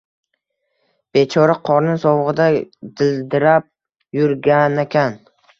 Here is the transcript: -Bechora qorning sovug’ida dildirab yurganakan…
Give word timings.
-Bechora 1.17 1.57
qorning 1.69 1.99
sovug’ida 2.05 2.49
dildirab 3.03 3.71
yurganakan… 4.21 5.25